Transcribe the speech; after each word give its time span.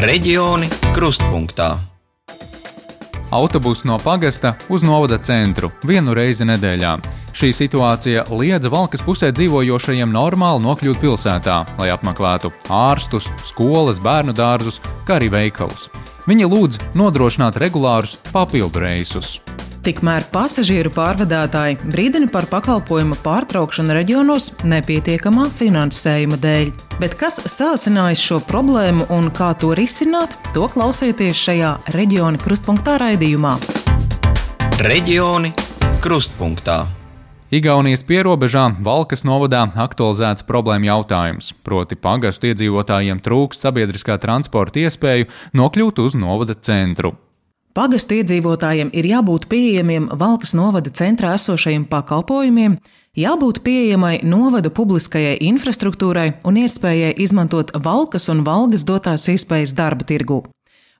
Reģioni 0.00 0.64
krustpunktā. 0.96 1.74
Autobus 3.36 3.82
no 3.84 3.98
pagasta 4.00 4.54
uz 4.72 4.80
novada 4.80 5.18
centru 5.20 5.68
vienu 5.84 6.14
reizi 6.16 6.46
nedēļā. 6.48 6.94
Šī 7.36 7.50
situācija 7.52 8.22
liedza 8.32 8.72
Valkas 8.72 9.04
pusē 9.04 9.28
dzīvojošajiem 9.36 10.08
normāli 10.08 10.64
nokļūt 10.64 11.02
pilsētā, 11.04 11.58
lai 11.76 11.90
apmeklētu 11.92 12.48
ārstus, 12.72 13.28
skolas, 13.44 14.00
bērnu 14.00 14.32
dārzus, 14.32 14.80
kā 15.04 15.20
arī 15.20 15.28
veikalus. 15.36 15.90
Viņi 16.24 16.48
lūdz 16.48 16.80
nodrošināt 16.96 17.60
regulārus 17.60 18.16
papildu 18.32 18.80
reisus. 18.80 19.36
Tikmēr 19.80 20.26
pasažieru 20.28 20.90
pārvadātāji 20.92 21.78
brīdina 21.88 22.26
par 22.28 22.44
pakalpojumu 22.52 23.16
pārtraukšanu 23.24 23.94
reģionos 23.96 24.50
nepietiekamā 24.68 25.46
finansējuma 25.56 26.36
dēļ. 26.42 26.68
Bet 27.00 27.16
kas 27.16 27.38
sācinājis 27.48 28.20
šo 28.20 28.42
problēmu 28.44 29.06
un 29.16 29.30
kā 29.32 29.54
to 29.56 29.72
risināt, 29.78 30.36
to 30.52 30.68
klausieties 30.68 31.40
šajā 31.46 31.70
reģiona 31.96 32.42
krustpunktā 32.44 32.98
raidījumā. 33.00 33.54
Reģioni 34.84 35.54
krustpunktā. 36.04 36.82
Igaunijas 37.50 38.04
pierobežā 38.04 38.66
Valkas 38.84 39.24
novadā 39.24 39.64
aktualizēts 39.80 40.44
problēma 40.46 40.92
jautājums, 40.92 41.54
proti 41.64 41.96
pagastu 41.96 42.52
iedzīvotājiem 42.52 43.24
trūks 43.24 43.64
sabiedriskā 43.64 44.20
transporta 44.20 44.84
iespēju 44.84 45.32
nokļūt 45.56 46.04
uz 46.04 46.20
novada 46.20 46.60
centru. 46.60 47.16
Pagastu 47.70 48.16
iedzīvotājiem 48.18 48.88
ir 48.98 49.06
jābūt 49.06 49.44
pieejamiem 49.50 50.08
Valkas 50.18 50.56
novada 50.58 50.90
centrā 50.90 51.36
esošajiem 51.38 51.84
pakalpojumiem, 51.86 52.74
jābūt 53.14 53.60
pieejamai 53.62 54.16
novada 54.26 54.72
publiskajai 54.74 55.36
infrastruktūrai 55.52 56.32
un 56.42 56.58
iespējai 56.64 57.14
izmantot 57.22 57.70
Valkas 57.78 58.26
un 58.34 58.42
Valgas 58.42 58.82
dotās 58.88 59.28
iespējas 59.30 59.76
darba 59.78 60.02
tirgū. 60.08 60.42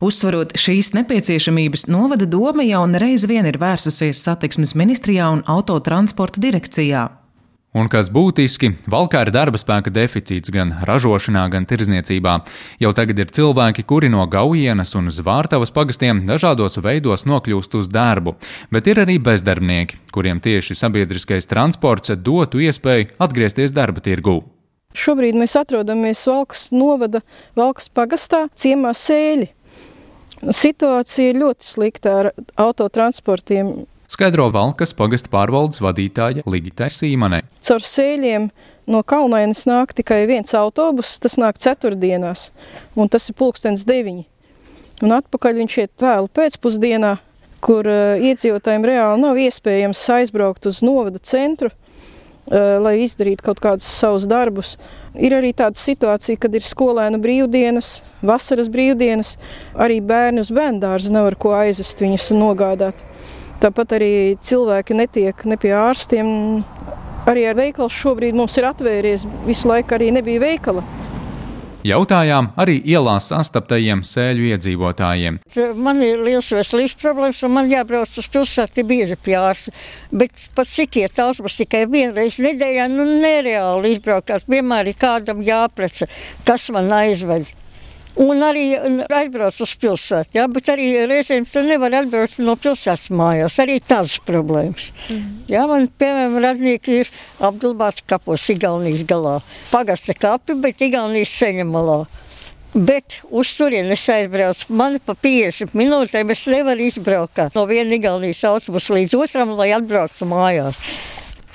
Uzsverot 0.01 0.55
šīs 0.55 0.95
nepieciešamības, 0.95 1.89
novada 1.91 2.25
doma 2.25 2.63
jau 2.65 2.87
nereiz 2.87 3.27
vien 3.27 3.51
ir 3.51 3.59
vērsusies 3.59 4.23
satiksmes 4.23 4.77
ministrijā 4.79 5.27
un 5.35 5.43
autotransporta 5.51 6.41
direkcijā. 6.41 7.09
Un 7.71 7.87
kas 7.87 8.09
būtiski, 8.11 8.73
valkā 8.91 9.21
ir 9.23 9.29
darba 9.31 9.59
spēka 9.61 9.93
deficīts 9.95 10.51
gan 10.51 10.73
ražošanā, 10.89 11.45
gan 11.53 11.69
tirzniecībā. 11.71 12.33
Jau 12.83 12.91
tagad 12.99 13.21
ir 13.23 13.29
cilvēki, 13.31 13.85
kuri 13.87 14.09
no 14.11 14.25
Gaujienas 14.27 14.97
un 14.99 15.07
Zvārtavas 15.15 15.71
pagastiem 15.71 16.25
dažādos 16.27 16.81
veidos 16.83 17.23
nokļūst 17.31 17.77
uz 17.79 17.91
darbu, 17.95 18.35
bet 18.75 18.91
ir 18.91 18.99
arī 19.05 19.21
bezdarbnieki, 19.23 20.01
kuriem 20.11 20.43
tieši 20.43 20.75
sabiedriskais 20.81 21.47
transports 21.47 22.11
dotu 22.19 22.59
iespēju 22.59 23.13
atgriezties 23.23 23.77
darba 23.77 24.03
tirgū. 24.03 24.41
Šobrīd 24.91 25.39
mēs 25.39 25.55
atrodamies 25.55 26.25
Valkas 26.27 26.73
novada 26.75 27.23
Valkas 27.55 27.87
pagastā 27.95 28.49
ciemā 28.59 28.91
Sēļi. 28.99 29.47
Situācija 30.43 31.31
ir 31.31 31.39
ļoti 31.45 31.71
slikta 31.71 32.19
ar 32.19 32.33
autotransportiem 32.59 33.77
skaidro 34.11 34.49
Valkas 34.53 34.93
pagasta 34.97 35.31
pārvaldes 35.33 35.81
vadītāja 35.83 36.45
Ligita 36.51 36.91
Sīmanē. 36.91 37.45
Caur 37.65 37.85
sēļiem 37.87 38.51
no 38.91 39.03
Kalnainas 39.07 39.65
nāk 39.71 39.95
tikai 39.97 40.25
viens 40.31 40.55
autobus, 40.59 41.15
tas 41.23 41.39
nāk 41.41 41.61
ceturtdienās, 41.63 42.49
un 42.99 43.11
tas 43.13 43.31
ir 43.31 43.39
pulkstens 43.39 43.87
deviņi. 43.89 44.27
Un 45.01 45.15
atpakaļ 45.17 45.61
viņš 45.63 45.77
iet 45.81 46.03
vēlu 46.03 46.29
pēcpusdienā, 46.37 47.15
kur 47.65 47.87
uh, 47.89 48.21
iedzīvotājiem 48.21 48.89
reāli 48.89 49.23
nav 49.23 49.39
iespējams 49.41 50.03
aizbraukt 50.17 50.67
uz 50.69 50.83
novada 50.85 51.21
centru, 51.25 51.71
uh, 51.71 52.77
lai 52.83 52.99
izdarītu 53.05 53.47
kaut 53.47 53.63
kādus 53.63 53.89
savus 53.89 54.27
darbus. 54.29 54.75
Ir 55.17 55.35
arī 55.39 55.55
tāda 55.57 55.81
situācija, 55.81 56.41
kad 56.41 56.55
ir 56.55 56.67
skolēnu 56.67 57.21
brīvdienas, 57.23 58.01
vasaras 58.27 58.69
brīvdienas, 58.73 59.37
arī 59.75 60.01
bērni 60.05 60.45
uz 60.45 60.53
bērnu 60.55 60.83
dārzu 60.85 61.13
nevar 61.15 61.37
ko 61.41 61.55
aizvest 61.57 62.05
viņus 62.05 62.31
un 62.35 62.45
nogādāt. 62.45 63.05
Tāpat 63.61 63.99
arī 63.99 64.13
cilvēki 64.41 64.97
netiek 64.97 65.45
ne 65.45 65.59
pie 65.61 65.75
ārstiem. 65.77 66.29
Arī 67.29 67.45
ar 67.51 67.59
veikalu 67.59 67.93
šobrīd 67.93 68.39
mums 68.39 68.57
ir 68.57 68.65
atvērties. 68.71 69.27
Visu 69.45 69.69
laiku 69.69 69.99
arī 69.99 70.09
nebija 70.17 70.41
veikala. 70.41 70.85
Jautājām 71.85 72.51
arī 72.61 72.75
ielās 72.93 73.31
sastaptajiem 73.31 74.03
sēļu 74.05 74.51
iedzīvotājiem. 74.51 75.39
Man 75.81 76.03
ir 76.05 76.21
liels 76.25 76.51
veselības 76.53 76.97
problēmas, 77.01 77.41
un 77.45 77.55
man 77.57 77.71
jābrauc 77.73 78.19
uz 78.21 78.29
pilsētu 78.33 78.85
bieži 78.89 79.17
pie 79.21 79.39
ārsta. 79.41 79.73
Bet 80.13 80.49
pat 80.57 80.69
cik 80.69 81.01
iet 81.01 81.21
autobus 81.21 81.57
tikai 81.61 81.87
vienreiz 81.89 82.37
nedēļā, 82.41 82.89
nu 82.93 83.07
nereāli 83.23 83.95
izbraukāt. 83.97 84.45
Vienmēr 84.49 84.93
ir 84.93 85.01
kādam 85.01 85.41
jāpreca, 85.45 86.09
kas 86.49 86.69
man 86.73 86.93
aizved. 86.97 87.49
Un 88.19 88.43
arī 88.43 88.65
aizbraukt 88.75 89.61
uz 89.63 89.73
pilsētu. 89.79 90.35
Jā, 90.35 90.47
bet 90.51 90.71
arī 90.73 90.89
reizēm 91.07 91.47
tu 91.47 91.63
nevari 91.63 92.01
atbraukt 92.01 92.41
no 92.43 92.57
pilsētas 92.59 93.13
mājās. 93.15 93.59
Arī 93.63 93.79
tādas 93.79 94.17
problēmas. 94.27 94.89
Mm. 95.07 95.29
Jā, 95.53 95.67
man, 95.71 95.87
piemēram, 96.01 96.41
radnieki 96.43 96.97
ir 97.05 97.13
apglabāti 97.39 98.03
kapos 98.11 98.49
Igaunijas 98.51 99.07
galā. 99.07 99.37
Pagasta 99.71 100.17
kapi, 100.19 100.59
bet 100.59 100.83
Igaunijas 100.83 101.37
ceļa 101.39 101.69
malā. 101.71 102.01
Bet 102.75 103.21
uz 103.35 103.51
turieni 103.59 103.95
es 103.95 104.09
aizbraucu. 104.11 104.69
Man 104.79 104.99
pa 105.07 105.15
50 105.15 105.75
minūtēm 105.79 106.35
es 106.35 106.45
nevaru 106.51 106.91
izbraukt 106.91 107.55
no 107.55 107.65
viena 107.71 107.95
Igaunijas 107.95 108.43
autobusa 108.51 108.99
līdz 108.99 109.17
otram, 109.19 109.57
lai 109.59 109.73
atbrauktu 109.75 110.29
mājās. 110.31 110.79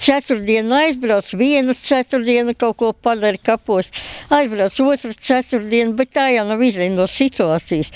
Ceturtdienu 0.02 0.76
aizbrauc, 0.76 1.30
vienu 1.40 1.76
ceturtdienu 1.80 2.56
kaut 2.60 2.78
ko 2.80 2.92
padara 2.94 3.40
kapos, 3.42 3.88
aizbrauc 4.34 4.80
otru 4.84 5.14
ceturtdienu, 5.16 5.96
bet 5.98 6.12
tā 6.16 6.28
jau 6.36 6.46
nav 6.48 6.62
izdevies 6.64 6.98
no 6.98 7.08
situācijas, 7.10 7.92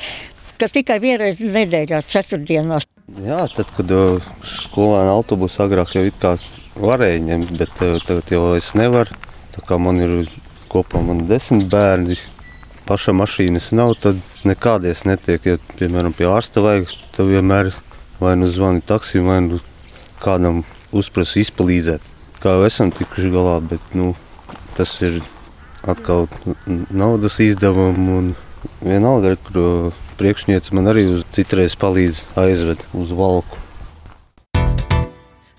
ka 0.59 0.69
tikai 0.71 0.99
vienreiz 1.03 1.41
nedēļā 1.43 2.01
ceturtdienās. 2.07 2.87
Jā, 3.25 3.43
tad, 3.55 3.71
kad 3.77 3.91
uh, 3.93 4.25
skolēna 4.45 5.15
autobusu 5.17 5.63
agrāk 5.65 5.95
jau 5.97 6.05
it 6.05 6.17
kā 6.21 6.35
varēja 6.79 7.23
ņemt, 7.25 7.53
bet 7.57 7.81
uh, 7.83 7.97
tagad 8.05 8.33
jau 8.33 8.43
es 8.57 8.71
nevaru. 8.77 9.17
Tā 9.55 9.65
kā 9.65 9.79
man 9.81 9.99
ir 10.03 10.13
kopā 10.69 11.01
man 11.03 11.25
desmit 11.29 11.65
bērni, 11.71 12.19
paša 12.87 13.15
mašīnas 13.17 13.71
nav, 13.77 13.95
tad 14.03 14.21
nekādies 14.47 15.03
netiek. 15.09 15.45
Ja, 15.45 15.57
piemēram, 15.79 16.13
pie 16.15 16.29
ārsta 16.29 16.63
vajag, 16.63 16.93
tad 17.15 17.31
vienmēr 17.31 17.73
vai 18.19 18.35
nu 18.37 18.49
zvani 18.51 18.85
taksim, 18.85 19.25
vai 19.29 19.39
nu 19.45 19.59
kādam 20.21 20.63
uzprasu 20.95 21.41
izpalīdzēt. 21.43 22.03
Kā 22.39 22.55
jau 22.55 22.67
esam 22.67 22.91
tikuši 22.95 23.31
galā, 23.33 23.57
bet 23.61 23.95
nu, 23.97 24.13
tas 24.77 24.95
ir 25.03 25.21
atkal 25.87 26.27
naudas 26.89 27.39
izdevumi 27.43 28.11
un 28.19 28.29
vienalga, 28.83 29.35
kur 29.47 29.91
priekšniece 30.19 30.75
man 30.75 30.91
arī 30.91 31.05
uz 31.13 31.25
citreiz 31.35 31.75
palīdz 31.79 32.23
aizved 32.39 32.85
uz 32.95 33.11
valku. 33.15 33.65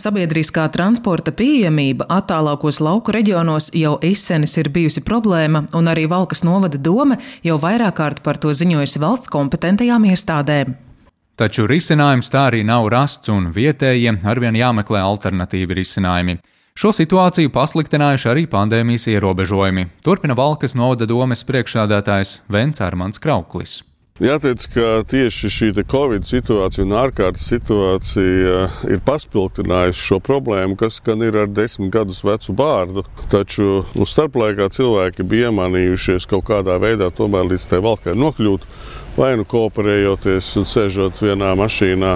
Sabiedriskā 0.00 0.62
transporta 0.72 1.32
pieejamība 1.36 2.06
attālākos 2.08 2.78
lauku 2.80 3.12
reģionos 3.12 3.68
jau 3.76 3.98
izsenis 4.00 4.56
ir 4.56 4.70
bijusi 4.72 5.02
problēma, 5.04 5.66
un 5.76 5.90
arī 5.92 6.06
Valkas 6.08 6.40
novada 6.46 6.80
doma 6.80 7.18
jau 7.44 7.58
vairāk 7.60 7.98
kārt 8.00 8.22
par 8.24 8.40
to 8.40 8.54
ziņojusi 8.56 9.02
valsts 9.02 9.28
kompetentajām 9.28 10.08
iestādēm. 10.08 10.89
Taču 11.36 11.66
risinājums 11.70 12.30
tā 12.32 12.46
arī 12.50 12.62
nav 12.66 12.88
rasts, 12.92 13.28
un 13.32 13.50
vietējiem 13.54 14.20
arvien 14.28 14.56
jāmeklē 14.56 15.00
alternatīvi 15.00 15.78
risinājumi. 15.80 16.38
Šo 16.80 16.94
situāciju 16.96 17.50
pasliktinājuši 17.52 18.28
arī 18.30 18.46
pandēmijas 18.48 19.08
ierobežojumi, 19.12 19.86
turpina 20.06 20.36
Valkas 20.38 20.76
novada 20.78 21.08
domes 21.08 21.44
priekšsādātājs 21.44 22.40
Vents 22.48 22.80
Armans 22.80 23.18
Krauklis. 23.18 23.80
Jāteic, 24.20 24.66
ka 24.74 24.88
tieši 25.08 25.48
šī 25.48 25.68
Covid 25.88 26.26
situācija 26.28 26.84
un 26.84 26.90
ārkārtas 26.92 27.46
situācija 27.48 28.66
ir 28.92 29.00
paspildinājusi 29.06 30.02
šo 30.10 30.18
problēmu, 30.20 30.76
kas 30.76 30.98
gan 31.00 31.24
ir 31.24 31.38
ar 31.40 31.48
desmit 31.48 31.88
gadus 31.94 32.20
vecu 32.20 32.52
bērnu. 32.52 33.06
Taču 33.32 33.86
nu, 33.96 34.04
starplaikā 34.04 34.68
cilvēki 34.76 35.24
bija 35.24 35.48
iemanījušies 35.48 36.28
kaut 36.28 36.44
kādā 36.50 36.76
veidā 36.82 37.08
tomēr 37.08 37.48
līdz 37.48 37.64
tai 37.70 37.80
valkai 37.80 38.12
nokļūt 38.20 38.68
vai 39.16 39.30
nu 39.40 39.48
kooperējoties 39.48 40.52
un 40.60 40.68
sēžot 40.68 41.24
vienā 41.24 41.54
mašīnā 41.56 42.12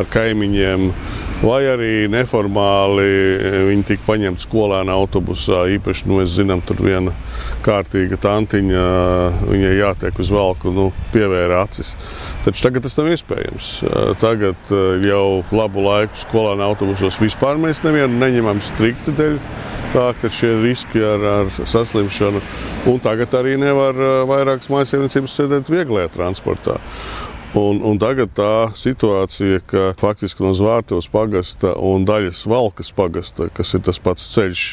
ar 0.00 0.08
kaimiņiem, 0.16 0.88
vai 1.42 1.60
arī 1.68 1.92
neformāli 2.12 3.06
viņi 3.70 3.86
tika 3.88 4.06
paņemti 4.06 4.44
skolēna 4.44 4.94
autobusā. 4.94 5.64
Īpaši, 5.74 6.06
nu, 6.10 6.20
es 6.24 6.36
zinām, 6.36 6.62
tur 6.66 6.82
viena 6.84 7.14
kārtīga 7.64 8.18
tantiņa, 8.22 8.84
viņai 9.48 9.72
jātiek 9.78 10.20
uz 10.22 10.30
valku, 10.34 10.72
nu, 10.74 10.88
pievēra 11.14 11.64
acis. 11.64 11.94
Taču 12.44 12.66
tagad 12.66 12.86
tas 12.86 12.96
nav 13.00 13.10
iespējams. 13.14 13.70
Tagad 14.22 14.74
jau 15.04 15.26
labu 15.54 15.84
laiku 15.84 16.22
skolēna 16.22 16.68
autobusos 16.70 17.20
vispār 17.22 17.60
mēs 17.60 17.82
nevienu 17.86 18.20
neņemam 18.20 18.62
strikti 18.64 19.14
dēļ 19.16 19.38
tā, 19.94 20.08
ka 20.20 20.30
šie 20.32 20.56
riski 20.62 21.02
ar, 21.04 21.28
ar 21.42 21.52
saslimšanu, 21.54 22.42
un 22.90 22.98
tagad 23.04 23.36
arī 23.38 23.54
nevar 23.60 23.98
vairākas 24.28 24.70
mājasēmniecības 24.72 25.38
sēdēt 25.38 25.70
vieglajā 25.72 26.10
transportā. 26.16 26.80
Un, 27.54 27.78
un 27.86 27.98
tagad 28.02 28.32
tā 28.34 28.74
situācija, 28.74 29.60
ka 29.70 29.82
faktiski 30.00 30.42
no 30.42 30.50
Zvārtavas 30.58 31.06
pagasta 31.06 31.76
un 31.78 32.02
daļas 32.06 32.40
Valkas 32.50 32.90
pagasta, 32.90 33.46
kas 33.54 33.76
ir 33.78 33.84
tas 33.86 34.00
pats 34.02 34.26
ceļš, 34.32 34.64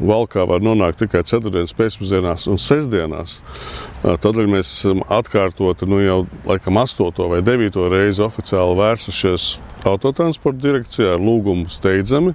valkā 0.00 0.42
var 0.48 0.64
nonākt 0.64 0.98
tikai 1.04 1.22
ceturtdienas 1.22 1.76
pēcpusdienās 1.78 2.48
un 2.50 2.58
sestdienās. 2.58 3.36
Tādēļ 4.02 4.50
mēs 4.50 4.72
atkārtoti 5.06 5.86
nu 5.86 6.00
jau 6.02 6.18
laikam 6.48 6.80
astoto 6.82 7.28
vai 7.30 7.44
devīto 7.46 7.86
reizi 7.92 8.24
oficiāli 8.26 8.78
vērsušies 8.80 9.50
autotransporta 9.86 10.64
direkcijā 10.66 11.14
ar 11.14 11.22
lūgumu 11.22 11.70
steidzami 11.70 12.34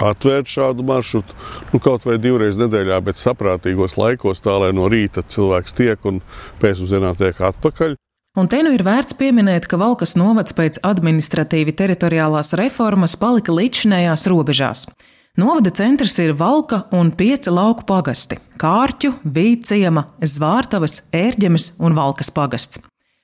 atvērt 0.00 0.48
šādu 0.48 0.84
maršrutu 0.88 1.36
nu, 1.72 1.80
kaut 1.80 2.04
vai 2.08 2.18
divreiz 2.20 2.60
nedēļā, 2.60 3.00
bet 3.04 3.20
saprātīgos 3.20 3.98
laikos, 4.00 4.40
tā 4.44 4.56
lai 4.60 4.70
no 4.76 4.88
rīta 4.92 5.24
cilvēks 5.24 5.76
tiek 5.76 6.06
un 6.08 6.22
pēcpusdienā 6.62 7.16
tiek 7.20 7.40
atpakaļ. 7.50 7.96
Un 8.38 8.46
te 8.46 8.60
nu 8.62 8.70
ir 8.70 8.84
vērts 8.86 9.16
pieminēt, 9.18 9.64
ka 9.66 9.78
Valkas 9.80 10.12
novads 10.14 10.54
pēc 10.54 10.76
administratīvi 10.86 11.72
teritoriālās 11.74 12.52
reformas 12.60 13.16
palika 13.18 13.50
līdzinējās 13.50 14.28
robežās. 14.30 14.84
Novada 15.40 15.72
centrs 15.74 16.14
ir 16.22 16.36
Valka 16.38 16.84
un 16.94 17.10
pieci 17.10 17.50
lauku 17.50 17.82
pagasti- 17.88 18.38
Kārķu, 18.62 19.16
Vīciema, 19.26 20.06
Zvārtavas, 20.22 21.10
Ērģemes 21.10 21.72
un 21.80 21.98
Valkas 21.98 22.30
pagasts. 22.30 22.78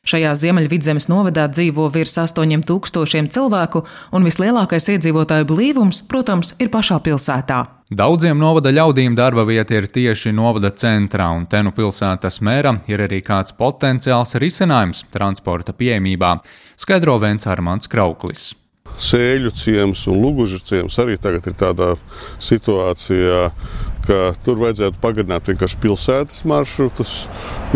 Šajā 0.07 0.37
Ziemeļvidzemes 0.39 1.09
novadā 1.11 1.49
dzīvo 1.51 1.89
virs 1.91 2.13
8000 2.23 3.33
cilvēku, 3.35 3.81
un 4.15 4.27
vislielākais 4.27 4.85
iedzīvotāju 4.93 5.49
blīvums, 5.51 6.05
protams, 6.07 6.53
ir 6.63 6.71
pašā 6.71 7.01
pilsētā. 7.03 7.65
Daudziem 7.91 8.39
novada 8.39 8.71
ļaudīm 8.71 9.17
darba 9.19 9.43
vieta 9.47 9.75
ir 9.75 9.89
tieši 9.91 10.31
novada 10.35 10.71
centrā, 10.71 11.27
un 11.35 11.49
te 11.51 11.59
nu 11.63 11.75
pilsētas 11.75 12.39
mēra 12.39 12.77
ir 12.87 13.03
arī 13.03 13.19
kāds 13.27 13.55
potenciāls 13.59 14.37
risinājums 14.43 15.03
transporta 15.11 15.75
pieejamībā, 15.75 16.37
skaidro 16.79 17.19
Vents 17.23 17.51
Armāns 17.51 17.91
Krauklis. 17.91 18.53
Sēļu 18.97 19.51
ciems 19.59 20.07
un 20.07 20.23
Lugužu 20.23 20.63
ciems 20.63 20.95
arī 21.03 21.19
tagad 21.19 21.51
ir 21.51 21.59
tādā 21.59 21.91
situācijā, 22.39 23.49
ka 24.07 24.19
tur 24.47 24.61
vajadzētu 24.61 25.01
pagarināt 25.03 25.51
vienkārši 25.51 25.81
pilsētas 25.83 26.45
maršrutus, 26.49 27.15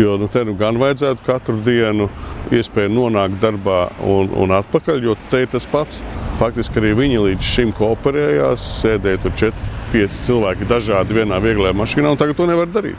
jo 0.01 0.17
nu, 0.21 0.29
te 0.31 0.43
nu 0.47 0.55
gan 0.59 0.79
vajadzētu 0.81 1.25
katru 1.25 1.57
dienu 1.65 2.07
iespēju 2.55 2.93
nonākt 2.93 3.39
darbā 3.41 3.83
un, 4.07 4.31
un 4.39 4.55
atpakaļ, 4.57 5.03
jo 5.05 5.17
te 5.31 5.43
ir 5.45 5.51
tas 5.51 5.67
pats. 5.71 6.01
Faktiski 6.39 6.81
arī 6.81 6.95
viņi 6.97 7.21
līdz 7.27 7.51
šim 7.53 7.75
kooperējās, 7.77 8.63
sēdēja 8.81 9.21
tur 9.25 9.37
4-5 9.43 10.23
cilvēki 10.25 10.69
dažādi 10.71 11.19
vienā 11.19 11.37
vieglajā 11.43 11.77
mašīnā, 11.77 12.15
un 12.15 12.19
tagad 12.21 12.39
to 12.39 12.49
nevar 12.49 12.71
darīt. 12.71 12.97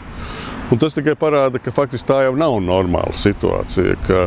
Un 0.73 0.81
tas 0.81 0.95
tikai 0.97 1.13
parāda, 1.21 1.61
ka 1.61 1.69
faktiski 1.75 2.09
tā 2.09 2.23
jau 2.25 2.33
nav 2.39 2.55
normāla 2.65 3.13
situācija. 3.13 3.99
Ka 4.07 4.23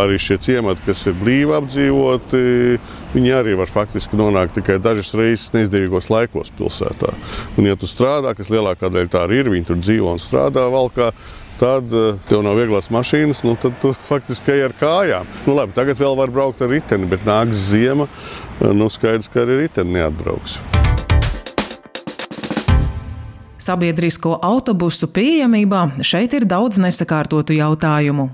arī 0.00 0.16
šie 0.16 0.38
ciemati, 0.40 0.80
kas 0.86 1.02
ir 1.10 1.18
blīvi 1.20 1.52
apdzīvoti, 1.58 2.40
viņi 3.12 3.34
arī 3.36 3.58
var 3.60 3.68
faktiski 3.68 4.16
nonākt 4.16 4.56
tikai 4.56 4.78
dažas 4.80 5.12
reizes 5.18 5.52
neizdevīgos 5.52 6.08
laikos 6.08 6.54
pilsētā. 6.56 7.12
Un, 7.58 7.68
ja 7.68 7.76
tu 7.76 7.90
strādā, 7.90 8.32
kas 8.38 8.48
lielākā 8.48 8.88
daļa 8.88 9.12
tā 9.12 9.26
arī 9.26 9.42
ir, 9.42 9.52
viņi 9.52 9.68
tur 9.68 9.82
dzīvo 9.82 10.16
un 10.16 10.24
strādā 10.24 10.64
valkā, 10.72 11.10
tad 11.60 11.92
eh, 11.92 12.16
tev 12.30 12.46
nav 12.48 12.56
vieglas 12.56 12.88
mašīnas, 12.94 13.44
nu, 13.44 13.58
tad 13.60 13.76
tu 13.84 13.92
faktiski 14.10 14.56
ej 14.56 14.70
ar 14.70 14.76
kājām. 14.80 15.28
Nu, 15.44 15.58
labi, 15.58 15.76
tagad 15.76 16.00
vēl 16.00 16.16
var 16.16 16.32
braukt 16.32 16.64
ar 16.64 16.72
riteni, 16.72 17.10
bet 17.12 17.28
nāks 17.28 17.68
ziema, 17.74 18.08
eh, 18.08 18.70
nu, 18.72 18.88
skaidrs, 18.88 19.28
ka 19.28 19.44
arī 19.44 19.66
riteni 19.66 20.00
neatbrauks. 20.00 20.62
Sabiedrisko 23.60 24.38
autobusu 24.40 25.10
pieejamībā 25.12 25.82
šeit 26.06 26.32
ir 26.38 26.46
daudz 26.48 26.78
nesakārtotu 26.80 27.52
jautājumu. 27.58 28.30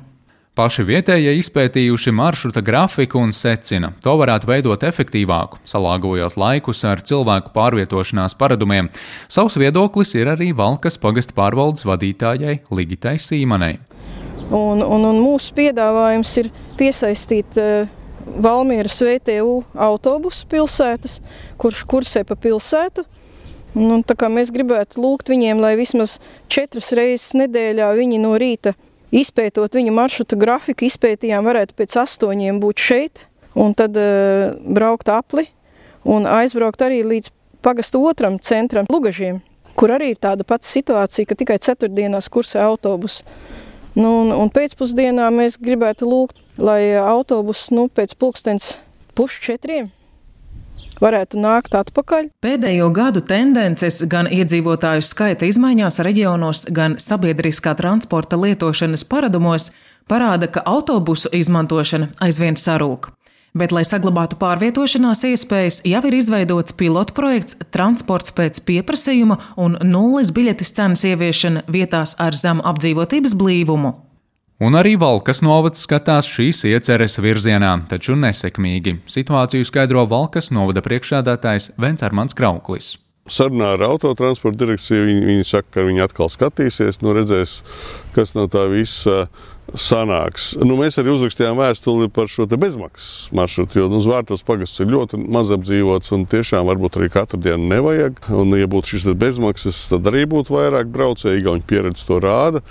Paši 0.57 0.87
vietējie 0.89 1.35
izpētījuši 1.37 2.13
maršruta 2.17 2.63
grafiku 2.65 3.19
un 3.21 3.35
secina, 3.37 3.91
to 4.01 4.15
varētu 4.17 4.49
veidot 4.49 4.87
efektīvāku, 4.89 5.59
salāgojot 5.69 6.39
laikus 6.41 6.81
ar 6.89 7.03
cilvēku 7.05 7.51
pārvietošanās 7.53 8.39
paradumiem. 8.41 8.89
Savs 9.29 9.59
viedoklis 9.61 10.15
ir 10.17 10.31
arī 10.33 10.53
Valkas 10.57 10.97
pagasta 11.03 11.37
pārvaldes 11.37 11.85
vadītājai 11.85 12.63
Ligitai 12.71 13.19
Sīmanai. 13.21 13.75
Un, 14.47 14.81
un, 14.81 15.05
un 15.11 15.21
mūsu 15.21 15.53
piedāvājums 15.59 16.33
ir 16.41 16.49
piesaistīt 16.79 17.61
uh, 17.61 17.91
Valmieras 18.47 19.03
VTU 19.03 19.59
autobusu 19.75 20.49
pilsētas, 20.55 21.19
kurš 21.61 21.85
kursē 21.91 22.25
pa 22.25 22.39
pilsētu 22.39 23.05
Nu, 23.77 24.01
mēs 24.33 24.49
gribētu 24.55 25.03
lūgt 25.05 25.29
viņiem, 25.29 25.61
lai 25.61 25.75
vismaz 25.77 26.17
četras 26.49 26.95
reizes 26.97 27.35
nedēļā 27.37 27.91
viņi 27.99 28.21
no 28.23 28.33
rīta 28.41 28.73
izpētot 29.13 29.77
viņu 29.77 29.93
maršrutu 29.93 30.39
grafiku, 30.41 30.87
izpētījām, 30.89 31.45
varētu 31.45 31.77
pēc 31.77 31.99
astoņiem 32.01 32.61
būt 32.63 32.81
šeit, 32.81 33.27
un 33.53 33.75
tad 33.77 33.99
uh, 34.01 34.57
braukt 34.65 35.11
apli 35.13 35.45
un 36.09 36.25
aizbraukt 36.25 36.83
arī 36.87 37.03
līdz 37.05 37.29
pagastu 37.65 38.01
otram 38.09 38.39
centram, 38.41 38.89
Lugažiem, 38.89 39.43
kur 39.77 39.93
arī 39.93 40.15
ir 40.15 40.23
tāda 40.25 40.47
pati 40.49 40.71
situācija, 40.71 41.29
ka 41.29 41.37
tikai 41.37 41.59
ceturtdienās 41.61 42.31
kursē 42.33 42.63
autobus. 42.65 43.21
Nu, 43.97 44.23
un, 44.23 44.33
un 44.33 44.53
pēcpusdienā 44.53 45.29
mēs 45.35 45.61
gribētu 45.61 46.09
lūgt, 46.09 46.41
lai 46.57 46.97
autobus 46.97 47.67
nu, 47.77 47.91
pēc 47.93 48.17
pulkstens 48.17 48.79
pusčetriem 49.17 49.93
varētu 51.03 51.41
nākt 51.41 51.77
atpakaļ. 51.79 52.31
Pēdējo 52.45 52.89
gadu 52.95 53.23
tendences 53.25 54.03
gan 54.11 54.31
iedzīvotāju 54.31 55.05
skaita 55.05 55.49
izmaiņās 55.49 56.01
reģionos, 56.07 56.67
gan 56.73 56.97
sabiedriskā 57.03 57.77
transporta 57.79 58.39
lietošanas 58.41 59.05
paradumos 59.09 59.73
parāda, 60.09 60.49
ka 60.51 60.65
autobusu 60.67 61.33
izmantošana 61.35 62.13
aizvien 62.23 62.59
sarūk. 62.61 63.11
Bet, 63.57 63.73
lai 63.73 63.87
saglabātu 63.89 64.37
pārvietošanās 64.37 65.23
iespējas, 65.31 65.79
jau 65.89 66.03
ir 66.05 66.17
izveidots 66.19 66.77
pilotprojekts 66.77 67.57
Transports 67.73 68.35
pēc 68.37 68.61
pieprasījuma 68.69 69.39
un 69.57 69.79
nulles 69.81 70.33
biļetes 70.37 70.75
cenas 70.77 71.07
ieviešana 71.09 71.65
vietās 71.73 72.19
ar 72.21 72.37
zemu 72.37 72.67
apdzīvotības 72.69 73.37
blīvumu. 73.41 73.95
Un 74.57 74.73
arī 74.73 74.95
Valkas 74.97 75.43
novads 75.45 75.83
skatās 75.85 76.25
šīs 76.33 76.63
ieceres 76.71 77.19
virzienā, 77.21 77.75
taču 77.91 78.15
nesekmīgi. 78.17 79.03
Situāciju 79.05 79.67
skaidro 79.69 80.07
Valkas 80.09 80.49
novada 80.49 80.81
priekšsēdētājs 80.81 81.75
Vencārmans 81.77 82.33
Krauklis. 82.39 82.95
Sarunā 83.29 83.75
ar 83.75 83.85
autotransporta 83.85 84.63
direkciju 84.63 85.11
viņi, 85.11 85.27
viņi 85.29 85.45
saka, 85.45 85.69
ka 85.77 85.85
viņi 85.85 86.05
atkal 86.07 86.33
skatīsies, 86.33 87.03
nu 87.05 87.13
redzēs, 87.19 87.59
kas 88.17 88.33
no 88.39 88.47
tā 88.49 88.65
visa 88.73 89.27
sanāks. 89.75 90.53
Nu, 90.63 90.77
mēs 90.79 90.99
arī 91.01 91.13
uzrakstījām 91.15 91.59
vēstuli 91.59 92.09
par 92.13 92.31
šo 92.31 92.47
bezmaksas 92.47 93.33
maršrutu, 93.37 93.81
jo 93.81 93.89
nu, 93.91 94.01
Zvārtos 94.05 94.45
pagasts 94.47 94.83
ir 94.83 94.91
ļoti 94.93 95.19
maz 95.19 95.51
apdzīvots 95.55 96.15
un 96.15 96.27
tiešām 96.31 96.69
varbūt 96.69 97.01
arī 97.01 97.11
katru 97.13 97.41
dienu 97.43 97.67
nevajag. 97.73 98.23
Un, 98.37 98.55
ja 98.59 98.71
būtu 98.71 98.95
šis 98.95 99.09
bezmaksas, 99.19 99.87
tad 99.91 100.07
arī 100.11 100.25
būtu 100.31 100.55
vairāk 100.55 100.91
braucēji, 100.95 101.43
Igauni 101.43 101.67
pieredze 101.67 102.07
to 102.07 102.21
rāda. 102.23 102.63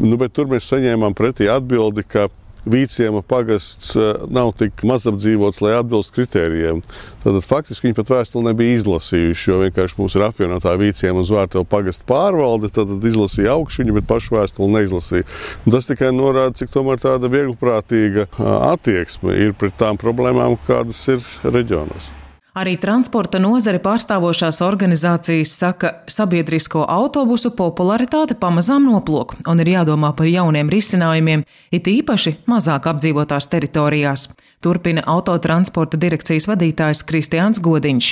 Nu, 0.00 0.16
bet 0.20 0.34
tur 0.36 0.48
mēs 0.50 0.70
saņēmām 0.72 1.16
pretī 1.18 1.50
atbildi, 1.52 2.06
ka 2.08 2.28
Vīciema 2.68 3.22
pagasts 3.26 3.94
eh, 3.96 4.24
nav 4.32 4.52
tik 4.58 4.84
mazapdzīvots, 4.86 5.62
lai 5.64 5.76
atbilst 5.78 6.12
kritērijiem. 6.16 6.82
Tad 7.24 7.38
faktiski 7.44 7.88
viņi 7.88 7.98
pat 7.98 8.12
vēstuli 8.12 8.50
nebija 8.50 8.78
izlasījuši, 8.78 9.48
jo 9.50 9.60
vienkārši 9.64 9.98
mums 10.00 10.18
ir 10.18 10.26
apvienotā 10.28 10.74
Vīciema 10.80 11.22
un 11.22 11.28
Zvārtava 11.28 11.66
pagasta 11.68 12.06
pārvalde, 12.08 12.72
tad 12.74 12.92
izlasīja 13.08 13.56
augšuņu, 13.56 13.96
bet 13.98 14.08
pašu 14.10 14.36
vēstuli 14.38 14.76
neizlasīja. 14.76 15.26
Un 15.64 15.76
tas 15.76 15.88
tikai 15.90 16.12
norāda, 16.16 16.56
cik 16.60 16.72
tomēr 16.74 17.00
tāda 17.02 17.32
vieglprātīga 17.32 18.28
attieksme 18.72 19.36
ir 19.48 19.58
pret 19.58 19.76
tām 19.80 20.00
problēmām, 20.00 20.60
kādas 20.68 21.04
ir 21.12 21.24
reģionos. 21.48 22.17
Arī 22.58 22.72
transporta 22.80 23.38
nozari 23.38 23.78
pārstāvošās 23.78 24.58
organizācijas 24.66 25.52
saka, 25.60 25.90
sabiedrisko 26.10 26.80
autobusu 26.90 27.52
popularitāte 27.54 28.34
pamazām 28.34 28.88
noplok 28.88 29.36
un 29.46 29.60
ir 29.62 29.68
jādomā 29.76 30.10
par 30.18 30.26
jauniem 30.26 30.70
risinājumiem, 30.72 31.44
it 31.70 31.86
īpaši 31.86 32.32
mazāk 32.50 32.88
apdzīvotās 32.90 33.46
teritorijās. 33.52 34.24
Turpina 34.64 35.04
autotransporta 35.06 36.00
direkcijas 36.02 36.48
vadītājs 36.50 37.04
Kristiāns 37.06 37.62
Godiņš. 37.62 38.08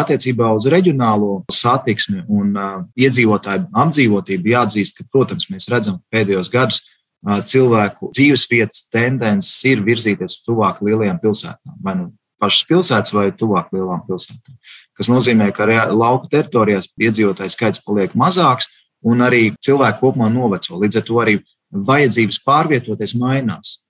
Attiecībā 0.00 0.48
uz 0.56 0.68
reģionālo 0.72 1.42
satiksmi 1.52 2.22
un 2.28 2.56
uh, 2.56 2.78
iedzīvotāju 2.96 3.66
apdzīvotību 3.82 4.54
jāatzīst, 4.54 4.96
ka, 4.96 5.08
protams, 5.12 5.50
mēs 5.52 5.68
redzam 5.72 5.98
pēdējos 6.14 6.48
gados 6.52 6.80
uh, 6.86 7.42
cilvēku 7.44 8.14
dzīvesvietas 8.14 8.86
tendences 8.94 9.60
ir 9.68 9.84
virzīties 9.84 10.40
tuvāk 10.46 10.80
lielajām 10.88 11.20
pilsētām, 11.20 11.76
vai 11.84 11.98
nu 12.00 12.08
pašas 12.40 12.66
pilsētas 12.68 13.14
vai 13.14 13.28
tuvāk 13.36 13.70
lielām 13.76 14.02
pilsētām. 14.08 14.56
Tas 14.98 15.08
nozīmē, 15.08 15.48
ka 15.56 15.68
lauku 15.92 16.28
teritorijās 16.32 16.90
iedzīvotāju 17.00 17.54
skaits 17.54 17.82
paliek 17.86 18.12
mazāks 18.18 18.68
un 19.06 19.22
arī 19.24 19.50
cilvēki 19.64 20.00
kopumā 20.02 20.28
noveco. 20.32 20.76
Līdz 20.80 21.00
ar 21.00 21.06
to 21.08 21.20
arī 21.22 21.38
vajadzības 21.70 22.40
pārvietoties 22.44 23.14
mainās. 23.18 23.84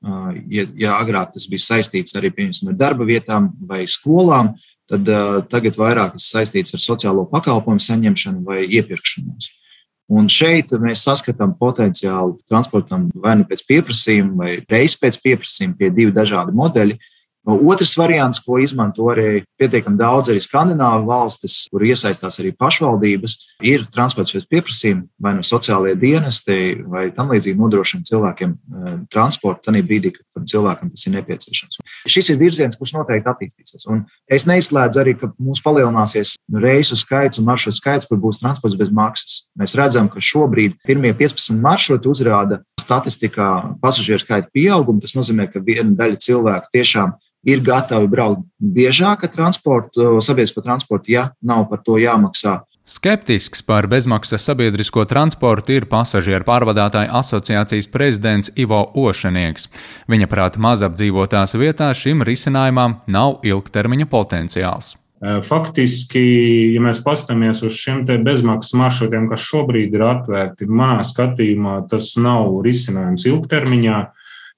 Ja, 0.52 0.66
ja 0.76 0.98
agrāk 1.00 1.32
tas 1.34 1.48
bija 1.50 1.64
saistīts 1.64 2.14
arī 2.18 2.30
ar 2.36 2.76
darba 2.78 3.06
vietām 3.08 3.50
vai 3.66 3.86
skolām, 3.88 4.54
tad 4.90 5.06
uh, 5.08 5.40
tagad 5.46 5.78
vairāk 5.78 6.16
tas 6.16 6.26
saistīts 6.32 6.74
ar 6.74 6.82
sociālo 6.82 7.24
pakalpojumu 7.30 7.82
saņemšanu 7.82 8.44
vai 8.44 8.64
iepirkšanos. 8.66 9.50
Un 10.10 10.26
šeit 10.26 10.72
mēs 10.82 11.04
saskatām 11.06 11.52
potenciālu 11.58 12.34
transportam 12.50 13.06
vai 13.14 13.36
nu 13.38 13.46
pēc 13.46 13.62
pieprasījuma, 13.68 14.34
vai 14.34 14.56
reizes 14.66 14.98
pēc 14.98 15.20
pieprasījuma, 15.22 15.76
pie 15.78 15.92
divi 15.94 16.14
dažādi 16.14 16.54
modeļi. 16.58 16.98
Otrs 17.48 17.94
variants, 17.96 18.38
ko 18.44 18.58
izmanto 18.60 19.06
arī 19.08 19.40
pietiekami 19.58 19.96
daudz 19.96 20.28
arī 20.28 20.42
skandināvu 20.44 21.06
valstis, 21.08 21.62
kur 21.72 21.84
iesaistās 21.88 22.36
arī 22.42 22.52
pašvaldības, 22.52 23.36
ir 23.64 23.86
transports 23.94 24.34
pēc 24.36 24.44
pieprasījuma, 24.50 25.06
vai 25.24 25.32
no 25.38 25.44
sociālajie 25.46 25.96
dienesti, 26.00 26.58
vai 26.84 27.06
tam 27.16 27.32
līdzīgi 27.32 27.56
nodrošina 27.56 28.04
cilvēkiem 28.10 28.52
eh, 28.52 28.98
transportu 29.12 29.70
tajā 29.70 29.86
brīdī, 29.88 30.12
kad 30.18 30.48
cilvēkam 30.52 30.92
tas 30.92 31.06
ir 31.08 31.16
nepieciešams. 31.16 31.80
Šis 32.12 32.28
ir 32.34 32.40
virziens, 32.42 32.76
kurš 32.76 32.92
noteikti 32.98 33.32
attīstīsies. 33.32 33.88
Un 33.88 34.04
es 34.28 34.44
neizslēdzu 34.48 35.00
arī, 35.00 35.16
ka 35.16 35.32
mums 35.40 35.62
palielināsies 35.64 36.34
reisu 36.60 36.98
skaits 37.00 37.40
un 37.40 37.48
maršrutu 37.48 37.80
skaits, 37.80 38.10
kur 38.10 38.20
būs 38.20 38.42
transports 38.42 38.76
bez 38.76 38.92
maksas. 38.92 39.40
Mēs 39.56 39.76
redzam, 39.80 40.12
ka 40.12 40.20
šobrīd 40.20 40.76
pirmie 40.84 41.14
15 41.16 41.56
maršruti 41.64 42.12
uzrāda 42.12 42.60
statistikā 42.80 43.78
pasažieru 43.80 44.24
skaita 44.24 44.52
pieaugumu. 44.52 45.00
Tas 45.00 45.16
nozīmē, 45.16 45.48
ka 45.52 45.62
viena 45.64 45.92
daļa 45.96 46.20
cilvēku 46.20 46.72
tiešām 46.76 47.16
ir 47.46 47.62
gatavi 47.64 48.08
braukt 48.10 48.44
biežāk 48.60 49.24
ar 49.26 49.32
transportu, 49.32 50.18
sabiedrisko 50.24 50.64
transportu, 50.64 51.14
ja 51.14 51.30
nav 51.42 51.68
par 51.70 51.84
to 51.84 51.96
jāmaksā. 52.00 52.60
Skeptisks 52.90 53.62
par 53.62 53.86
bezmaksas 53.86 54.42
sabiedrisko 54.42 55.04
transportu 55.06 55.76
ir 55.76 55.84
pasažieru 55.86 56.42
pārvadātāju 56.48 57.12
asociācijas 57.20 57.86
prezidents 57.92 58.50
Ivo 58.58 58.80
Ošanieks. 58.98 59.68
Viņa 60.10 60.26
prāt, 60.30 60.58
mazapdzīvotās 60.58 61.54
vietās 61.60 62.00
šim 62.02 62.24
risinājumam 62.26 62.98
nav 63.06 63.44
ilgtermiņa 63.46 64.08
potenciāls. 64.10 64.96
Faktiski, 65.20 66.20
ja 66.74 66.82
mēs 66.82 67.02
paskatāmies 67.04 67.60
uz 67.68 67.76
šiem 67.76 68.02
bezmaksas 68.24 68.72
maršrutiem, 68.80 69.28
kas 69.30 69.44
šobrīd 69.44 69.94
ir 69.94 70.04
atvērti, 70.08 70.66
manā 70.66 71.04
skatījumā 71.06 71.82
tas 71.92 72.14
nav 72.18 72.56
risinājums 72.64 73.28
ilgtermiņā 73.28 73.98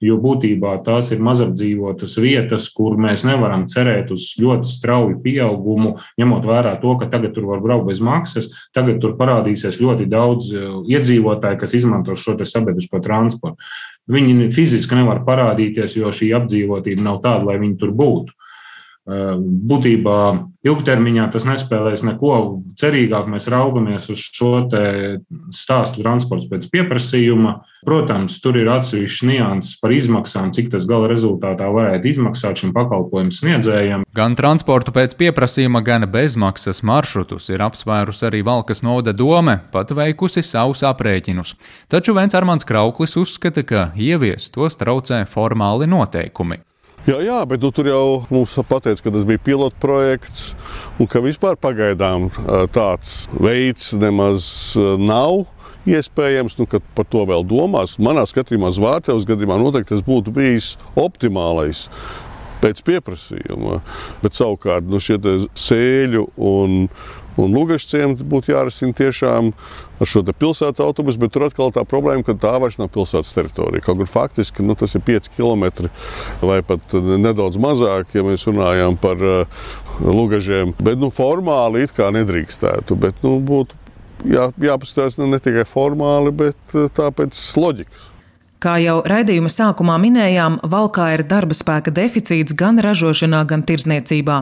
jo 0.02 0.18
būtībā 0.22 0.74
tās 0.86 1.12
ir 1.14 1.22
mazapdzīvotas 1.22 2.16
vietas, 2.22 2.68
kur 2.74 2.98
mēs 3.00 3.24
nevaram 3.28 3.64
cerēt 3.70 4.10
uz 4.14 4.32
ļoti 4.42 4.68
strauju 4.68 5.20
pieaugumu, 5.22 5.94
ņemot 6.20 6.48
vērā 6.48 6.74
to, 6.82 6.96
ka 7.00 7.08
tagad 7.12 7.36
tur 7.36 7.46
var 7.52 7.62
braukt 7.64 7.88
bez 7.88 8.02
maksas, 8.02 8.50
tagad 8.74 9.00
tur 9.02 9.16
parādīsies 9.20 9.80
ļoti 9.82 10.08
daudz 10.10 10.52
eh, 10.56 10.68
iedzīvotāju, 10.96 11.60
kas 11.62 11.76
izmanto 11.78 12.18
šo 12.18 12.36
sabiedrisko 12.42 13.00
transportu. 13.04 13.58
Viņi 14.10 14.50
fiziski 14.54 14.98
nevar 14.98 15.22
parādīties, 15.26 15.94
jo 16.00 16.10
šī 16.10 16.32
apdzīvotība 16.40 17.04
nav 17.06 17.20
tāda, 17.22 17.52
lai 17.52 17.60
viņi 17.62 17.78
tur 17.78 17.94
būtu. 17.94 18.34
Eh, 19.02 19.30
būtībā 19.66 20.16
ilgtermiņā 20.62 21.24
tas 21.34 21.42
nespēlēs 21.42 22.04
neko 22.06 22.36
cerīgāk. 22.78 23.26
Mēs 23.32 23.48
raugamies 23.50 24.06
uz 24.14 24.20
šo 24.30 24.52
stāstu 25.50 26.04
transports 26.04 26.46
pēc 26.46 26.68
pieprasījuma. 26.70 27.56
Protams, 27.82 28.36
tur 28.38 28.60
ir 28.60 28.70
atsevišķs 28.70 29.26
nianses 29.26 29.80
par 29.82 29.90
izmaksām, 29.90 30.52
cik 30.54 30.70
tas 30.70 30.86
gala 30.86 31.10
rezultātā 31.10 31.66
varētu 31.74 32.12
izmaksāt 32.12 32.62
šim 32.62 32.70
pakalpojumu 32.76 33.34
sniedzējam. 33.34 34.06
Gan 34.14 34.38
transportu 34.38 34.94
pēc 34.94 35.18
pieprasījuma, 35.18 35.82
gan 35.82 36.06
bezmaksas 36.06 36.84
maršrutus 36.86 37.50
ir 37.50 37.66
apsvērus 37.66 38.22
arī 38.30 38.46
Valkas 38.46 38.86
novada 38.86 39.10
dome, 39.10 39.58
pat 39.74 39.90
veikusi 39.90 40.46
savus 40.46 40.86
aprēķinus. 40.86 41.56
Taču 41.90 42.14
Vents 42.14 42.38
Armāns 42.38 42.68
Krauklis 42.68 43.18
uzskata, 43.18 43.66
ka 43.66 43.88
ieviest 43.98 44.54
tos 44.54 44.78
traucē 44.78 45.24
formāli 45.26 45.90
noteikumi. 45.90 46.62
Jā, 47.02 47.16
jā, 47.18 47.40
bet 47.50 47.58
nu, 47.64 47.72
tur 47.74 47.88
jau 47.90 48.02
mums 48.30 48.52
pateica, 48.70 49.02
ka 49.02 49.10
tas 49.10 49.24
bija 49.26 49.40
pilota 49.42 49.74
projekts 49.82 50.52
un 51.02 51.08
ka 51.10 51.18
vispār 51.24 51.56
pagaidām 51.58 52.28
tāds 52.70 53.24
veids 53.34 53.90
nemaz 53.98 54.46
nav. 55.02 55.48
Iespējams, 55.82 56.60
nu, 56.60 56.68
ka 56.70 56.78
par 56.94 57.08
to 57.10 57.24
vēl 57.26 57.42
domās. 57.50 57.96
Manā 57.98 58.22
skatījumā, 58.30 58.70
Zvārtevas 58.70 59.26
gadījumā 59.26 59.56
noteikti 59.58 59.96
tas 59.96 60.04
būtu 60.06 60.30
bijis 60.36 60.76
optimālais 60.94 61.88
pēc 62.62 62.84
pieprasījuma. 62.86 63.80
Bet 64.22 64.38
savukārt 64.38 64.86
nu, 64.86 65.02
šie 65.02 65.18
sēļu 65.58 66.28
un, 66.38 66.84
un 67.40 67.54
lugašciem 67.54 68.14
būtu 68.28 68.52
jārisina 68.52 68.96
tiešām 68.96 69.52
ar 70.02 70.08
šo 70.08 70.22
pilsētas 70.26 70.82
autobusu, 70.84 71.20
bet 71.22 71.32
tur 71.34 71.46
atkal 71.46 71.72
tā 71.74 71.84
problēma, 71.88 72.24
ka 72.26 72.36
tā 72.38 72.54
vairs 72.62 72.78
nav 72.80 72.90
pilsētas 72.94 73.32
teritorija. 73.36 73.84
Kaut 73.86 74.00
gan 74.00 74.10
faktiski 74.10 74.66
nu, 74.66 74.76
tas 74.78 74.96
ir 74.98 75.04
5 75.06 75.30
km 75.36 75.88
vai 76.42 76.60
pat 76.66 76.94
nedaudz 76.94 77.60
mazāk, 77.62 78.12
ja 78.16 78.26
mēs 78.26 78.46
runājam 78.48 78.98
par 79.00 79.22
uh, 79.22 79.66
lugažiem. 80.02 80.74
Bet 80.82 81.00
nu, 81.00 81.12
formāli 81.14 81.86
it 81.86 81.94
kā 81.96 82.10
nedrīkstētu, 82.14 82.98
bet 83.00 83.22
nu, 83.24 83.38
būtu 83.40 83.78
jā, 84.28 84.50
jāpaskatās 84.60 85.20
nu, 85.20 85.30
ne 85.30 85.40
tikai 85.42 85.66
formāli, 85.68 86.34
bet 86.44 86.76
uh, 86.76 86.88
tāpēc 86.92 87.38
loģikas. 87.58 88.08
Kā 88.62 88.76
jau 88.78 89.00
raidījuma 89.10 89.50
sākumā 89.50 89.96
minējām, 89.98 90.60
valkā 90.70 91.08
ir 91.16 91.24
darba 91.26 91.56
spēka 91.56 91.90
deficīts 91.90 92.54
gan 92.54 92.78
ražošanā, 92.78 93.40
gan 93.50 93.64
tirzniecībā. 93.66 94.36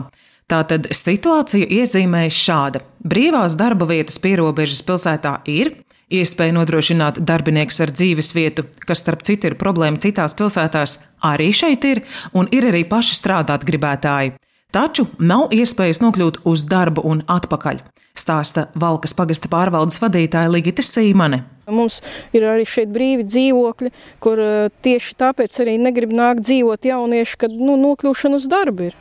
Tātad 0.49 0.89
situācija 0.95 1.67
iezīmējas 1.71 2.39
šāda. 2.45 2.81
Brīvās 3.07 3.55
darba 3.59 3.87
vietas 3.87 4.19
pierobežas 4.19 4.81
pilsētā 4.87 5.37
ir, 5.47 5.73
iespēja 6.11 6.55
nodrošināt 6.57 7.21
darbiniekus 7.23 7.79
ar 7.85 7.93
dzīves 7.93 8.33
vietu, 8.35 8.65
kas 8.87 9.03
starp 9.03 9.23
citu 9.27 9.49
ir 9.49 9.57
problēma 9.59 10.01
citās 10.03 10.35
pilsētās, 10.37 10.99
arī 11.23 11.51
šeit 11.55 11.87
ir, 11.87 12.03
un 12.33 12.51
ir 12.51 12.67
arī 12.71 12.83
paši 12.89 13.17
strādāt 13.17 13.65
gribētāji. 13.67 14.35
Taču 14.71 15.07
nav 15.19 15.51
iespējas 15.51 15.99
nokļūt 16.03 16.43
uz 16.47 16.63
darbu 16.71 17.03
un 17.07 17.25
atpakaļ, 17.27 17.81
stāsta 18.15 18.69
Valkas 18.79 19.15
pagasta 19.15 19.51
pārvaldes 19.51 19.99
vadītāja 19.99 20.51
Ligita 20.51 20.83
Sīmane. 20.85 21.41
Mums 21.71 21.99
ir 22.35 22.45
arī 22.47 22.63
šeit 22.67 22.91
brīvi 22.91 23.25
dzīvokļi, 23.27 23.91
kur 24.23 24.39
eh, 24.43 24.71
tieši 24.83 25.15
tāpēc 25.19 25.59
arī 25.63 25.77
negrib 25.79 26.11
nākt 26.15 26.43
dzīvot 26.47 26.87
jaunieši, 26.87 27.37
kad 27.43 27.55
nu, 27.55 27.77
nokļūšana 27.83 28.39
uz 28.39 28.47
darbu 28.51 28.89
ir. 28.89 28.97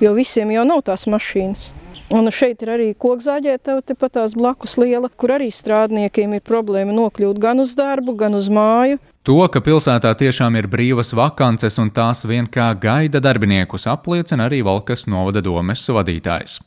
Jo 0.00 0.12
visiem 0.16 0.50
jau 0.52 0.64
nav 0.68 0.84
tās 0.84 1.06
mašīnas. 1.08 1.70
Un 2.14 2.30
šeit 2.30 2.60
ir 2.62 2.70
arī 2.70 2.92
kokzāģētava, 3.02 3.82
tepat 3.82 4.12
tās 4.20 4.36
blakus 4.38 4.76
liela, 4.78 5.08
kur 5.10 5.32
arī 5.34 5.48
strādniekiem 5.50 6.36
ir 6.36 6.44
problēma 6.46 6.94
nokļūt 6.94 7.40
gan 7.42 7.58
uz 7.64 7.72
darbu, 7.74 8.14
gan 8.20 8.38
uz 8.38 8.46
māju. 8.46 9.00
To, 9.26 9.40
ka 9.50 9.58
pilsētā 9.58 10.12
tiešām 10.14 10.54
ir 10.60 10.68
brīvas 10.70 11.10
vakances 11.16 11.80
un 11.82 11.90
tās 11.90 12.22
vien 12.28 12.46
kā 12.46 12.68
gaida 12.78 13.18
darbiniekus, 13.18 13.88
apliecina 13.90 14.46
arī 14.46 14.62
Valkas 14.62 15.08
novada 15.10 15.42
domes 15.42 15.82
vadītājs. 15.90 16.60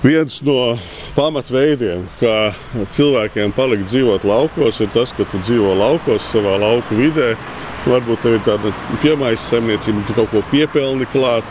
Viens 0.00 0.38
no 0.44 0.76
pamatveidiem, 1.16 2.06
kā 2.20 2.54
cilvēkiem 2.92 3.52
palikt 3.56 3.90
dzīvot 3.90 4.24
laukos, 4.28 4.80
ir 4.80 4.88
tas, 4.96 5.12
ka 5.12 5.24
tu 5.28 5.40
dzīvo 5.44 5.76
laukos, 5.76 6.24
savā 6.32 6.56
lauku 6.60 6.96
vidē. 6.96 7.34
Varbūt 7.86 8.24
tev 8.24 8.34
ir 8.34 8.42
tāda 8.42 8.72
piemājas 9.02 9.44
saimniecība, 9.46 10.02
tu 10.08 10.16
kaut 10.16 10.32
ko 10.32 10.42
piepelni 10.50 11.06
klāt, 11.12 11.46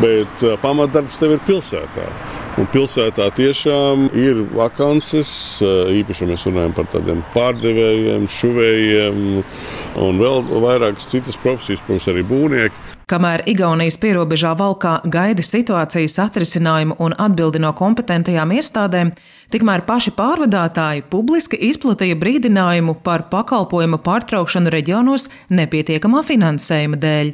bet 0.00 0.46
pamatdarbs 0.62 1.20
tev 1.20 1.36
ir 1.36 1.44
pilsētā. 1.44 2.06
Un 2.54 2.68
pilsētā 2.70 3.26
tiešām 3.34 4.08
ir 4.16 4.44
vakances, 4.54 5.28
īpaši, 5.60 6.24
ja 6.24 6.30
mēs 6.30 6.46
runājam 6.48 6.76
par 6.76 6.88
tādiem 6.92 7.20
pārdevējiem, 7.34 8.28
šuvējiem 8.30 9.22
un 10.06 10.24
vēl 10.24 10.52
vairākas 10.64 11.10
citas 11.10 11.36
profesijas, 11.42 11.82
protams, 11.84 12.12
arī 12.14 12.24
būvnieki. 12.30 12.93
Kamēr 13.04 13.42
Igaunijas 13.44 13.98
pierobežā 14.00 14.54
valkā 14.56 14.94
gaida 15.12 15.44
situācijas 15.44 16.16
atrisinājumu 16.24 16.96
un 17.04 17.12
atbildi 17.20 17.60
no 17.60 17.74
kompetentajām 17.76 18.54
iestādēm, 18.56 19.10
tikmēr 19.52 19.84
paši 19.84 20.14
pārvadātāji 20.16 21.04
publiski 21.12 21.58
izplatīja 21.68 22.16
brīdinājumu 22.16 22.96
par 23.04 23.26
pakalpojumu 23.28 24.00
pārtraukšanu 24.06 24.72
reģionos 24.72 25.28
nepietiekamā 25.52 26.22
finansējuma 26.24 27.00
dēļ. 27.02 27.32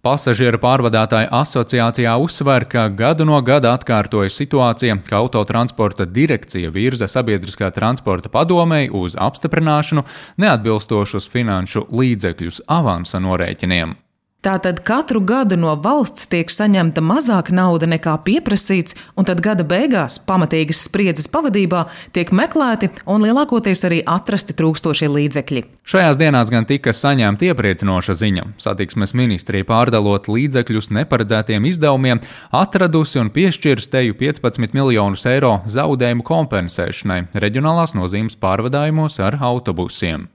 Pasažieru 0.00 0.56
pārvadātāju 0.62 1.28
asociācijā 1.36 2.12
uzsver, 2.22 2.64
ka 2.70 2.86
gadu 2.88 3.26
no 3.28 3.36
gada 3.44 3.74
atkārtojas 3.76 4.38
situācija, 4.38 4.94
ka 5.04 5.18
autotransporta 5.18 6.06
direkcija 6.08 6.70
virza 6.72 7.10
sabiedriskā 7.10 7.68
transporta 7.74 8.30
padomēji 8.32 8.94
uz 8.96 9.18
apstiprināšanu 9.20 10.06
neatbilstošus 10.40 11.28
finanšu 11.34 11.84
līdzekļus 11.90 12.62
avansa 12.78 13.20
norēķiniem. 13.20 13.98
Tātad 14.40 14.78
katru 14.80 15.20
gadu 15.20 15.58
no 15.60 15.74
valsts 15.84 16.24
tiek 16.32 16.48
saņemta 16.48 17.02
mazāk 17.04 17.50
nauda 17.52 17.84
nekā 17.90 18.14
pieprasīts, 18.24 18.96
un 19.12 19.26
tad 19.28 19.42
gada 19.44 19.66
beigās 19.68 20.16
pamatīgas 20.24 20.80
spriedzes 20.86 21.28
pavadībā 21.28 21.82
tiek 22.16 22.32
meklēti 22.32 22.88
un 23.04 23.20
lielākoties 23.20 23.84
arī 23.84 23.98
atrasti 24.08 24.56
trūkstošie 24.56 25.10
līdzekļi. 25.12 25.64
Šajās 25.84 26.22
dienās 26.22 26.54
gan 26.54 26.64
tika 26.64 26.96
saņemta 26.96 27.50
iepriecinoša 27.50 28.16
ziņa. 28.16 28.46
Satiksmes 28.64 29.12
ministrija 29.12 29.68
pārdalot 29.68 30.32
līdzekļus 30.32 30.88
neparedzētiem 31.02 31.68
izdevumiem, 31.68 32.24
atradusi 32.48 33.20
un 33.20 33.28
piešķirstēju 33.36 34.16
15 34.24 34.72
miljonus 34.72 35.28
eiro 35.28 35.58
zaudējumu 35.68 36.24
kompensēšanai 36.24 37.26
reģionālās 37.36 37.92
nozīmes 37.92 38.40
pārvadājumos 38.40 39.20
ar 39.20 39.36
autobusiem. 39.52 40.30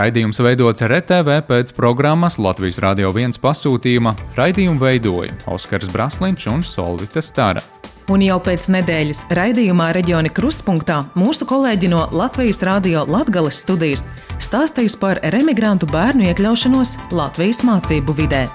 Raidījums 0.00 0.38
veidots 0.40 0.80
RTV 0.86 1.42
pēc 1.44 1.74
programmas 1.76 2.38
Latvijas 2.40 2.78
Rādio 2.80 3.10
1 3.12 3.36
pasūtījuma. 3.42 4.14
Raidījumu 4.38 4.80
veidoja 4.80 5.34
Oskars 5.52 5.90
Braslīņš 5.92 6.46
un 6.54 6.64
Solvita 6.64 7.20
Stara. 7.20 7.60
Un 8.08 8.24
jau 8.24 8.38
pēc 8.40 8.70
nedēļas 8.72 9.26
raidījumā 9.36 9.90
Reģioni 9.98 10.32
Krustpunktā 10.32 11.02
mūsu 11.20 11.44
kolēģi 11.50 11.92
no 11.92 12.06
Latvijas 12.16 12.64
Rādio 12.64 13.04
Latvijas 13.12 13.60
studijas 13.60 14.06
stāstīs 14.40 14.96
par 14.96 15.20
remigrantu 15.36 15.90
bērnu 15.92 16.30
iekļaušanos 16.32 16.96
Latvijas 17.12 17.60
mācību 17.68 18.16
vidē. 18.24 18.46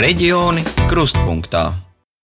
Reģioni 0.00 0.64
Krustpunktā. 0.88 1.68